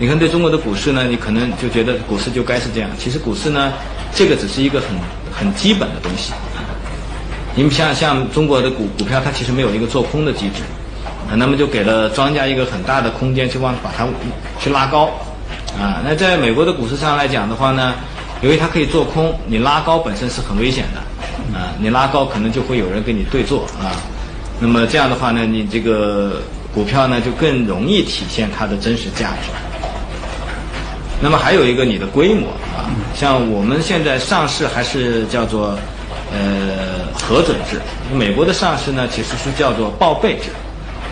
[0.00, 2.88] 你看对中国的股市呢，你可能就觉得股市就该是这样。
[2.98, 3.70] 其实股市呢，
[4.14, 4.88] 这个只是一个很
[5.30, 6.32] 很基本的东西。
[7.54, 10.62] 你们像像中国的股股票，它其实没有一个做空的机制，
[11.36, 14.06] 那么就给了庄家一个很大的空间去往把它
[14.58, 15.10] 去拉高，
[15.78, 17.92] 啊，那在美国的股市上来讲的话呢，
[18.40, 23.92] 由于它可以做空，你拉高本身是很危险的，啊，你拉高可能就会有人跟你对做啊，
[24.60, 26.40] 那么这样的话呢，你这个
[26.72, 29.50] 股票呢就更容易体现它的真实价值。
[31.20, 35.78] 那么还有一个你的规模啊，像我们现在上市还是叫做。
[36.32, 37.80] 呃，核准制，
[38.14, 40.50] 美国的上市呢，其实是叫做报备制，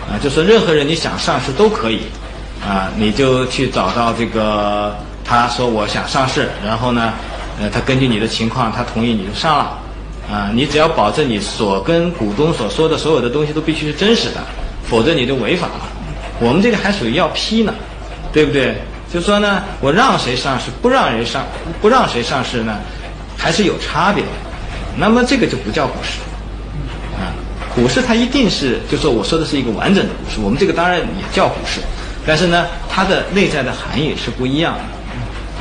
[0.08, 2.02] 啊，就是任何人你想上市都可以，
[2.64, 7.12] 啊，你就去找到这个，他说我想上市，然后呢，
[7.60, 9.78] 呃，他根据你的情况，他同意你就上了，
[10.30, 14.40] 啊，你只要保证你所跟股东所说的所有的东西都必须是真实的，
[14.88, 15.80] 否则你就违法了。
[16.38, 17.74] 我们这个还属于要批呢，
[18.32, 18.76] 对不对？
[19.12, 21.44] 就说呢，我让谁上市，不让人上，
[21.80, 22.76] 不让谁上市呢，
[23.36, 24.30] 还是有差别的。
[24.96, 26.18] 那么这个就不叫股市，
[27.16, 27.32] 啊，
[27.74, 31.80] 股市它一定是，就说我说的是一个完整的股市，我们这个当然也叫股市，
[32.26, 34.80] 但是呢，它的内在的含义是不一样的，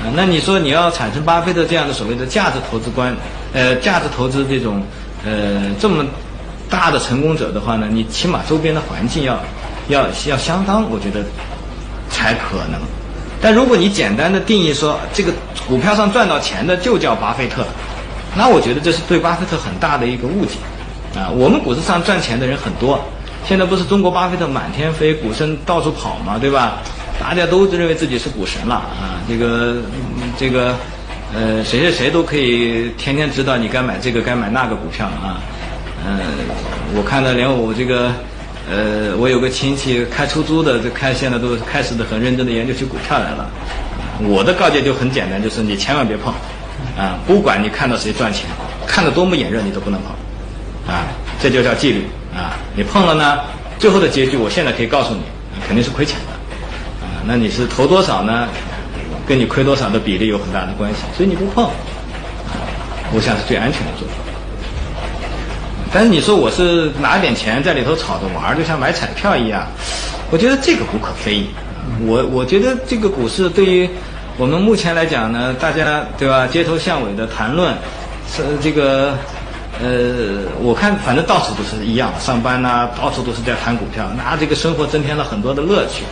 [0.02, 3.16] 啊，那你说你要产生巴菲特这样的所谓的价值投资观，
[3.54, 4.84] 呃，价值投资这种，
[5.24, 6.04] 呃，这么
[6.70, 9.40] 大的成功者的话呢，你起码周边的环境要，
[9.88, 11.24] 要要相当，我觉得
[12.10, 12.82] 才可能，
[13.42, 15.32] 但如果你简单的定义说这个
[15.68, 17.66] 股票上赚到钱的就叫巴菲特。
[18.36, 20.58] 那我觉得这是对巴菲特很大的一个误解，
[21.20, 23.00] 啊，我们股市上赚钱的人很多，
[23.48, 26.78] 现在不是中国巴菲特满天飞，股神到处跑嘛，对吧？
[27.20, 29.78] 大家都认为自己是股神了啊，这个
[30.38, 30.76] 这个
[31.34, 35.42] 呃，谁谁谁都可以天天知道你该买这个该买那个股票啊，
[36.06, 36.20] 嗯，
[36.96, 38.12] 我看到连我这个
[38.70, 43.50] 呃，我有个亲戚开出租的，这开现在都开始的很认真的研究起股票来了，
[44.24, 46.34] 我的告诫就很简单，就是你千万别碰。
[46.96, 48.46] 啊，不管你看到谁赚钱，
[48.86, 51.06] 看得多么眼热，你都不能碰，啊，
[51.40, 52.58] 这就叫纪律啊。
[52.76, 53.40] 你碰了呢，
[53.80, 55.22] 最后的结局，我现在可以告诉你，
[55.68, 58.48] 肯定是亏钱的，啊，那你是投多少呢？
[59.28, 61.70] 跟你亏多少的比例有很大的关系，所以你不碰，
[63.14, 64.14] 我想是最安全的做法。
[65.94, 69.66] 但是你说我是拿点钱在里头炒着玩儿，就像买彩票一样，
[70.32, 71.48] 我觉得这个无可非议。
[72.06, 73.90] 我我觉得这个股市对于。
[74.40, 76.46] 我们目前来讲呢，大家对吧？
[76.46, 77.74] 街头巷尾的谈论，
[78.32, 79.18] 是这个，
[79.82, 86.04] 呃，我看反正到处都是一样，上班呐，到处都是在谈股票，那这个生活增添了很多的乐趣，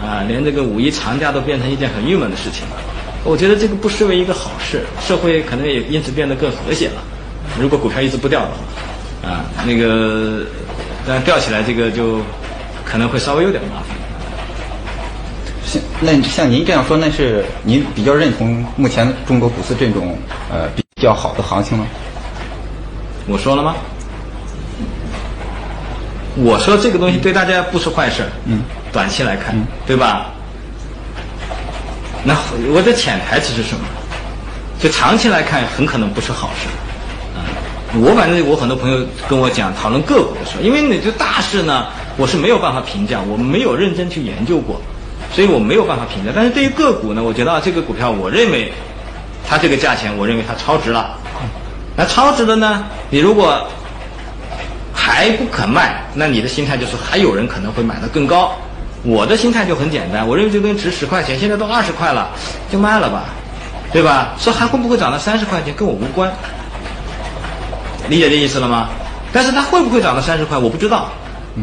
[0.00, 2.76] 啊，连这个五一长假都变成一件很郁闷的事情了。
[3.24, 7.02] 我觉得这个不失为一个好事，社会可能也因此变得更和谐了。
[7.60, 8.56] 如果股票一直不掉的话，
[9.26, 10.44] 啊，那个，
[11.06, 12.20] 但吊起来这个就
[12.84, 13.96] 可能会稍微有点麻烦。
[15.64, 20.16] 像那像您这样说，那是您比较认同目前中国股市这种
[20.48, 21.84] 呃比较好的行情吗？
[23.26, 23.74] 我说了吗？
[26.36, 28.22] 我说这个东西对大家不是坏事。
[28.44, 28.62] 嗯。
[28.92, 29.54] 短期来看，
[29.86, 30.26] 对吧？
[32.24, 32.34] 那
[32.72, 33.84] 我的潜台词是什么？
[34.80, 36.68] 就长期来看，很可能不是好事。
[37.94, 38.98] 我反正我很多朋友
[39.28, 41.86] 跟我讲讨论个股的时候，因为你这大事呢，
[42.16, 44.80] 我是没有办法评价，我没有认真去研究过。
[45.32, 48.72] 所以我没有办法评价，但是对于个股呢，我觉得这个股票，我认为
[49.46, 51.18] 它这个价钱，我认为它超值了。
[51.96, 53.66] 那超值的呢，你如果
[54.94, 58.52] 还不肯卖，那你的心态就是还有人可能会买的更高。
[59.02, 62.28] 我的心态就很简单，我认为这东西值十块钱，现在都二十块了，
[62.70, 63.24] 就卖了吧，
[63.92, 64.34] 对吧？
[64.38, 66.32] 说还会不会涨到三十块钱，跟我无关。
[68.08, 68.88] 理解这意思了吗？
[69.32, 71.08] 但是它会不会涨到三十块，我不知道。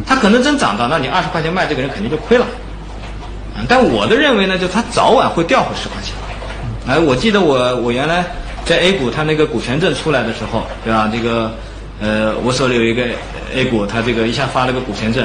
[0.06, 2.46] 它可能真涨到，那你二十块钱卖，这个人肯定就亏了。
[3.68, 6.14] 但我的认为呢，就它早晚会掉回十块钱。
[6.86, 8.24] 哎，我记得我我原来
[8.64, 11.08] 在 A 股，它那个股权证出来的时候，对吧？
[11.12, 11.52] 这个
[12.00, 13.04] 呃，我手里有一个
[13.54, 15.24] A 股，它这个一下发了个股权证，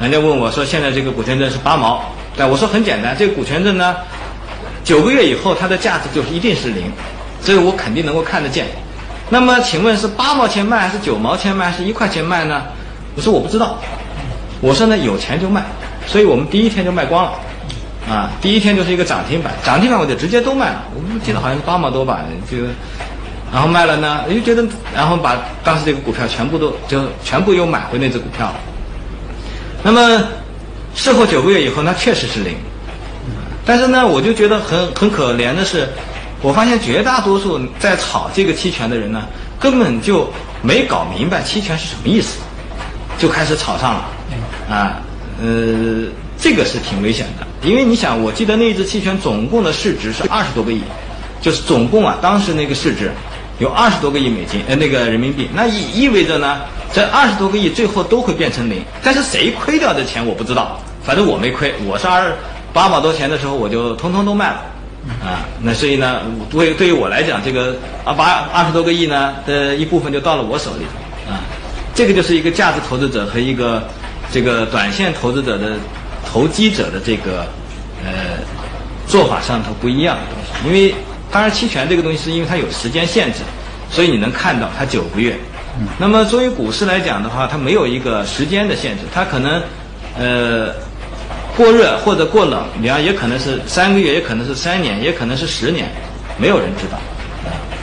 [0.00, 2.02] 人家问我说，现在这个股权证是八毛，
[2.36, 3.94] 但，我说很简单，这个股权证呢，
[4.82, 6.90] 九个月以后它的价值就是一定是零，
[7.42, 8.66] 所以我肯定能够看得见。
[9.30, 12.62] 那么请问是八毛钱卖还是九毛钱卖还是一块钱卖呢？
[13.14, 13.78] 我说我不知道。
[14.60, 15.64] 我说呢，有钱就卖，
[16.06, 17.32] 所以我们第一天就卖光了。
[18.08, 20.82] 啊，第一天就是一个涨停板，涨停板我就直接都卖了。
[20.94, 22.20] 我记得好像是八毛多吧，
[22.50, 22.56] 就，
[23.52, 28.54] 然后卖了呢，又觉得，然后把当时这个股票全部都就全部又买回那只股票了。
[29.82, 30.22] 那么
[30.94, 32.56] 事后九个月以后，那确实是零。
[33.66, 35.86] 但是呢，我就觉得很很可怜的是，
[36.40, 39.26] 我发现绝大多数在炒这个期权的人呢，
[39.58, 40.30] 根本就
[40.62, 42.38] 没搞明白期权是什么意思，
[43.18, 44.04] 就开始炒上了。
[44.70, 45.00] 啊，
[45.42, 46.06] 呃，
[46.38, 47.46] 这个是挺危险的。
[47.68, 50.80] 因为你想，我记得那一只期权总共的市值是二十多个亿，
[51.40, 53.10] 就是总共啊，当时那个市值
[53.58, 56.58] 有二十多个亿美金，呃，那个人民币，那意意味着呢，
[56.92, 58.80] 这二十多个亿最后都会变成零。
[59.02, 62.32] 但是谁亏掉的钱我不知道，反正我没亏，我是二
[62.72, 64.62] 八毛多钱的时候我就通通都卖了，
[65.22, 70.84] 啊，那所以呢，对对于我来讲，这个啊八二十多个亿呢的一部分就到了我手里，
[71.30, 71.40] 啊，
[71.94, 73.82] 这个就是一个价值投资者和一个
[74.30, 75.76] 这个短线投资者的。
[76.30, 77.46] 投机者的这个
[78.04, 78.36] 呃
[79.06, 80.94] 做法上头不一样的东西，因为
[81.30, 83.38] 当然期权这个东西是因为它有时间限制，
[83.88, 85.34] 所以你能看到它九个月。
[85.96, 89.62] 那么作为股市来讲的话，它没有一个时间的限制，它可能
[90.18, 90.74] 呃
[91.58, 95.90] 过热或者过冷，你看也可能是三个月，也可能是三年，也可能是十年，
[96.38, 96.96] 没有人知道。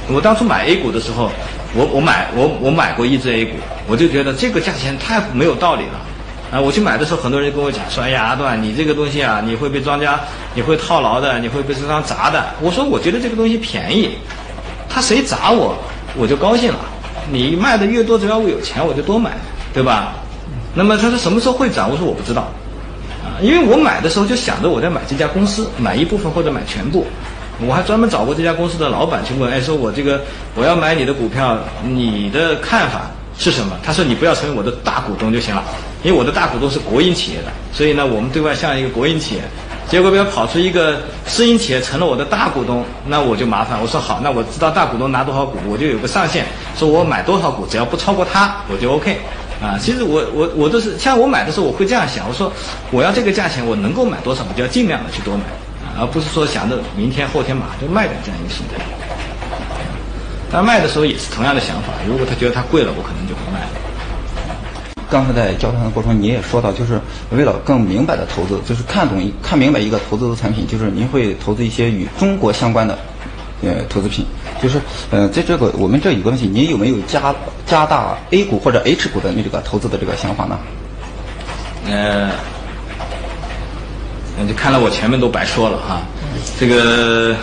[0.07, 1.29] 我当初买 A 股的时候，
[1.75, 5.99] 我我买我我买过一只 A 股，我就觉得这个价钱太没有道理了。
[6.57, 10.21] 啊，我去买的时候，很多人跟我讲说：“哎呀，阿段，你这个东西啊，你会被庄家，
[10.53, 14.11] 你会套牢的，你会被市场砸的。”我说：“我觉得这个东西便宜，
[14.87, 15.75] 他谁砸我，
[16.15, 16.79] 我就高兴了。
[17.29, 19.31] 你卖的越多，只要我有钱，我就多买，
[19.73, 20.13] 对吧？”
[20.73, 21.89] 那么他说什么时候会涨？
[21.91, 22.47] 我说我不知道，
[23.41, 27.05] 因为我买的时候就想着我在买这家公司，买一部分或者买全部。
[27.65, 30.21] 我还专门找过这家公司的老板去问：“哎，说我这个
[30.55, 33.01] 我要买你的股票，你的看法？”
[33.37, 33.77] 是什么？
[33.83, 35.61] 他说你不要成为我的大股东就行了，
[36.03, 39.41] 因为我的大股东是国营企业的，所以呢，我们对外像一个国营企业。
[39.89, 43.77] 结果不要跑出一个私营企业成了我的大股东，那我就麻烦。
[43.81, 46.45] 我说好，那我知道大股东拿多少股，我就有个上限，
[46.77, 49.17] 说我买多少股，只要不超过他，我就 OK。
[49.61, 52.51] 啊，其实我我我都是像我买的时候，我会这样想，我说
[52.91, 55.43] 我要这个价钱，我能够买多少，我就要尽量的去多买，
[55.99, 58.83] 而不是说想着明天后天马上就卖掉这样一个心态。
[60.51, 63.67] 但卖的时候也是同样的想法，如果他觉得它贵了，我可能就不卖了。
[65.09, 66.99] 刚才在交谈的过程，你也说到，就是
[67.31, 72.97] 为了更明白的投资，就是看懂、看明白一个投资的产品，就是您会投资一些与中国相关的
[73.63, 74.25] 呃投资品。
[74.61, 74.79] 就是
[75.11, 77.33] 呃，在这个我们这有个问题，您有没有加
[77.65, 80.59] 加大 A 股或者 H 股的那这个投资的这个想法呢？
[81.87, 82.31] 呃，
[84.37, 86.01] 那就看来我前面都白说了哈，
[86.59, 87.35] 这个。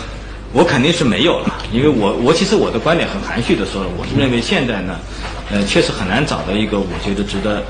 [0.55, 4.99] 我肯定是没有了，因为我我其实我的观点很含蓄的说了，我是认为现在呢，
[5.51, 7.63] 呃，确实很难找到一个我觉得值得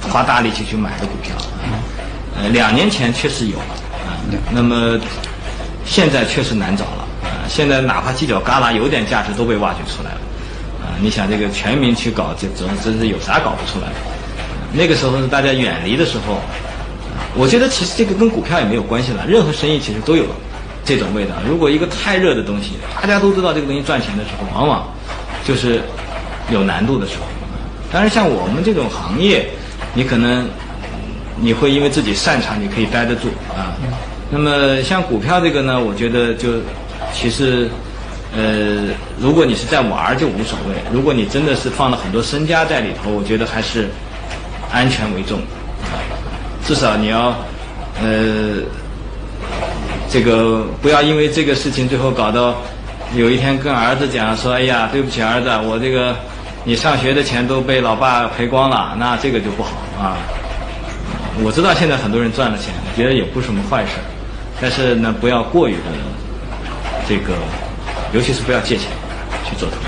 [0.00, 1.34] 花大力气去买的股票。
[2.38, 3.58] 呃，两年前确实有
[4.06, 4.14] 啊，
[4.52, 4.96] 那么
[5.84, 6.99] 现在确实难找了啊。
[7.50, 10.20] 现在哪怕犄角旮旯有点价值都被挖掘出来了
[10.82, 10.94] 啊。
[11.02, 13.94] 你想这个全民去搞这这真是有啥搞不出来的？
[14.72, 16.38] 那个时候是大家远离的时候，
[17.34, 20.24] 我觉得其实这个跟股票也没有关系了，任何生意其实都有。
[20.82, 24.88] 这种味道，如果一个太热的东西，大家都知道这个东西赚钱的时候，往往
[25.44, 25.82] 就是
[26.50, 27.24] 有难度的时候。
[27.92, 29.46] 当然，像我们这种行业，
[29.92, 30.48] 你可能
[31.36, 33.76] 你会因为自己擅长，你可以待得住啊。
[34.30, 36.48] 那么像股票这个呢，我觉得就
[37.12, 37.68] 其实
[38.36, 38.86] 呃，
[39.20, 43.88] 如果你是在玩就无所谓；如果你真的是放了很多身家在里头，我觉得还是
[44.72, 45.40] 安全为重。
[46.64, 47.34] 至少你要
[48.02, 48.62] 呃。
[50.12, 52.56] 这个不要因为这个事情最后搞到
[53.14, 56.16] 有一天跟儿子讲说，哎呀，对不起儿子，我这个
[56.64, 60.18] 你上学的钱都被老爸赔光了，那这个就不好啊。
[61.44, 63.92] 我知道现在很多人赚了钱，觉得也不是什么坏事，
[64.60, 65.80] 但是呢，不要过于的
[67.08, 67.34] 这个，
[68.12, 68.86] 尤其是不要借钱
[69.44, 69.86] 去做投资。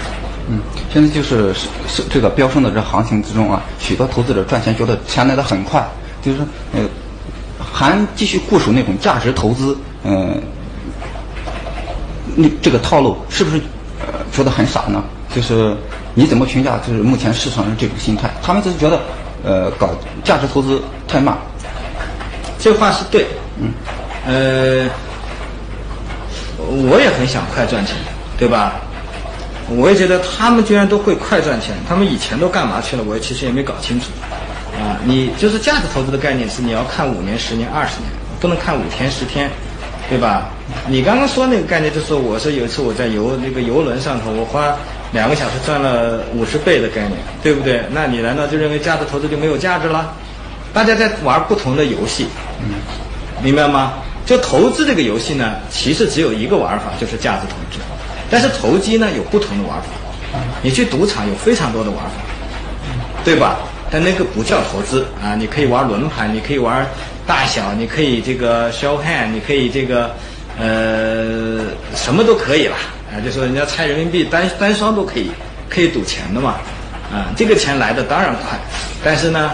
[0.49, 0.59] 嗯，
[0.93, 1.53] 现在就是
[1.87, 5.87] 是这个飙升的这行情之中啊，许多投资者赚钱觉得钱来的很快，
[6.23, 6.81] 就是说呃，
[7.59, 9.77] 还继续固守那种价值投资。
[10.05, 10.43] 嗯，
[12.35, 13.61] 那这个套路是不是
[14.01, 15.05] 呃觉得很傻呢？
[15.35, 15.77] 就是
[16.15, 16.77] 你怎么评价？
[16.79, 19.01] 就是目前市场上这种心态，他们就是觉得
[19.45, 19.91] 呃搞
[20.25, 21.37] 价值投资太慢。
[22.59, 23.27] 这话是对，
[23.61, 23.71] 嗯，
[24.27, 24.89] 呃，
[26.59, 27.97] 我也很想快赚钱，
[28.39, 28.75] 对吧？
[29.69, 33.03] 我也觉得他们居然都会快赚钱，他们以前都干嘛去了？
[33.03, 34.07] 我其实也没搞清楚。
[34.79, 38.11] 啊，你就是价值投资的概念是你要看五年、十年、二十年，
[38.41, 39.51] 不能看五天、十天。
[40.11, 40.51] 对吧？
[40.89, 44.77] 你刚刚说那个概念，就是我是有一次我在游那个游轮上头，我花
[45.13, 47.13] 两个小时赚了五十倍的概念，
[47.43, 47.81] 对不对？
[47.93, 50.13] 那你难道就认为价值投资就没有价值了？
[50.75, 52.27] 大家在玩不同的游戏，
[53.43, 53.95] 明白吗？
[54.25, 57.83] 就投资这个游戏呢，其实只有一个玩法，就是价值投资。
[58.31, 59.89] 但是投机呢，有不同的玩法。
[60.63, 62.13] 你去赌场有非常多的玩法，
[63.25, 63.59] 对吧？
[63.91, 65.35] 但那个不叫投资啊！
[65.35, 66.87] 你可以玩轮盘，你可以玩。
[67.27, 70.11] 大小你可以这个 show hand，你可以这个
[70.59, 71.61] 呃
[71.95, 72.77] 什么都可以了
[73.13, 75.31] 啊，就说人家猜人民币单单双都可以，
[75.69, 76.55] 可以赌钱的嘛
[77.13, 78.59] 啊，这个钱来的当然快，
[79.05, 79.51] 但是呢，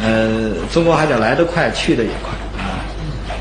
[0.00, 2.30] 呃，中国还得来得快去的也快，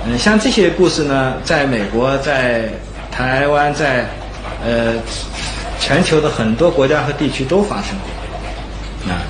[0.05, 2.69] 嗯，像这些故事呢，在美国、在
[3.11, 4.05] 台湾、在
[4.65, 4.93] 呃
[5.79, 9.11] 全球的很多国家和地区都发生过。
[9.11, 9.21] 啊，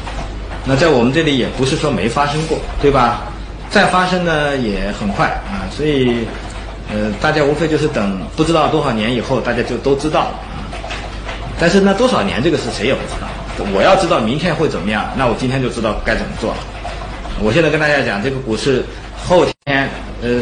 [0.66, 3.24] 那在我们这里也不是说没发生过，对吧？
[3.70, 6.26] 再发生呢也很快啊，所以
[6.90, 10.68] 呃大家无非就是等不知道多少年以后，大家就都知道了啊。
[11.60, 13.28] 但是呢，多少年这个事谁也不知道。
[13.74, 16.58] 我要知道明天会怎么样，那我今天就知道该怎么做了。
[17.40, 18.84] 我现在跟大家讲，这个股市
[19.28, 19.90] 后天
[20.22, 20.42] 呃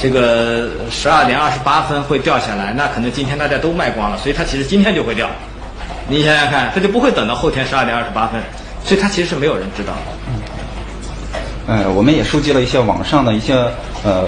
[0.00, 5.28] 这个十二点二十八分会掉下来，那可能今天大家都卖光了，所以它其实今天就会掉。
[6.08, 8.40] 你想想看，它就不会等到后天十二点二十八分，
[8.84, 11.72] 所以它其实是没有人知道的。
[11.74, 13.54] 呃，我们也收集了一些网上的一些
[14.04, 14.24] 呃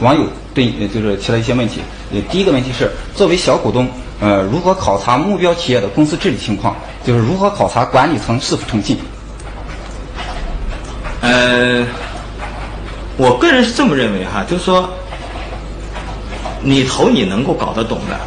[0.00, 0.24] 网友
[0.54, 1.80] 对呃就是提了一些问题。
[2.12, 3.88] 呃，第一个问题是，作为小股东，
[4.20, 6.76] 呃，如何考察目标企业的公司治理情况？
[7.04, 8.98] 就是如何考察管理层是否诚信？
[11.22, 11.84] 呃，
[13.16, 14.88] 我个人是这么认为哈，就是说，
[16.60, 18.20] 你投你能够搞得懂的，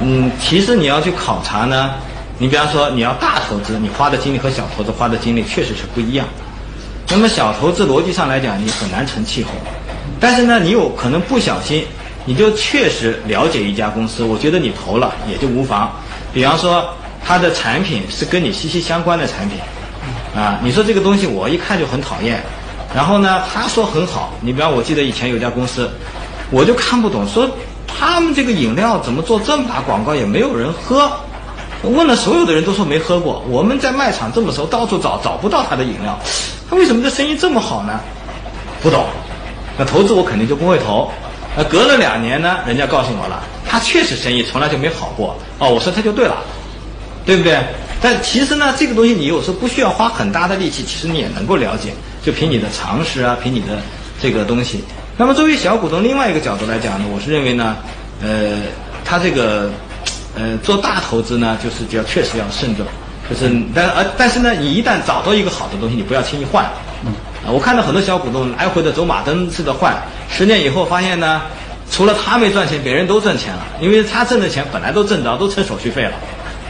[0.00, 1.92] 嗯，其实你要去考察呢，
[2.38, 6.26] 你比方说你要大投资，你花的精力和小投资花的精力确实是不一样。
[7.10, 9.50] 那么小投资逻辑上来讲，你很难成气候，
[10.18, 11.84] 但是呢，你有可能不小心，
[12.24, 15.92] 你就确实了解一家公司，我觉得你投了也就无妨。
[16.32, 16.88] 比方说，
[17.22, 19.58] 它的产品是跟你息息相关的产品。
[20.34, 22.42] 啊，你说这个东西我一看就很讨厌，
[22.94, 24.32] 然后呢，他说很好。
[24.40, 25.90] 你比方，我记得以前有家公司，
[26.50, 27.48] 我就看不懂，说
[27.86, 31.10] 他们这个饮料怎么做这么大广告也没有人喝，
[31.82, 33.42] 问了所有的人都说没喝过。
[33.48, 36.18] 我们在卖场这么熟，到处找找不到他的饮料，
[36.70, 37.98] 他为什么这生意这么好呢？
[38.80, 39.04] 不懂，
[39.76, 41.10] 那投资我肯定就不会投。
[41.56, 45.36] 那隔了两年呢，人家告诉我了，他确实生意从来就没好过。
[45.58, 46.36] 哦，我说他就对了，
[47.26, 47.58] 对不对？
[48.04, 53.78] 但其实呢，这个东西你有时候不需要花很大的力气，其实你也能够了解，就凭你的常识啊，凭你的
[54.20, 54.84] 这个东西。
[55.16, 57.74] 那么作为小股东，另外一个角度来讲呢，我是认为呢，
[58.22, 58.58] 呃，
[59.06, 59.70] 他这个
[60.36, 62.84] 呃做大投资呢，就是就要确实要慎重，
[63.30, 66.70] 就是但呃但是呢，你一旦找到一个好的东西，你不要轻易换。
[67.06, 67.12] 嗯，
[67.50, 69.96] 我看到很多小股东来回的走马灯似的换，
[70.28, 71.40] 十年以后发现呢，
[71.90, 76.12] 除了他没赚钱，别人都挣钱了，因为他挣的钱本来都挣着，都成手续费了。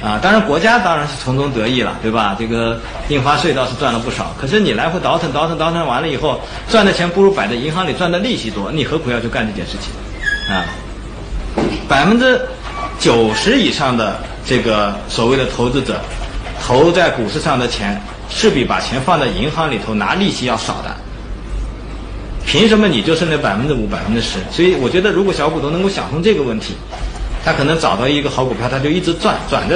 [0.05, 2.37] 啊，当然国家当然是从中得益了，对吧？
[2.39, 4.35] 这个印花税倒是赚了不少。
[4.39, 10.55] 可是你来回倒腾倒腾倒腾完了以后，赚的钱不如摆在银行里赚的利息多，你何苦要去干这件事情？
[10.55, 10.67] 啊，
[11.89, 12.39] 百分之
[13.01, 15.99] 九十以上的这个所谓的投资者，
[16.63, 20.95] 投在股市上的钱，是比把钱放在银行里头拿利息要少的。
[22.45, 24.39] 凭什么你就剩那百分之五、百分之十？
[24.51, 26.75] 所以我觉得，如果小股东能够想通这个问题，
[27.43, 29.73] 他可能找到一个好股票，他就一直赚，转着。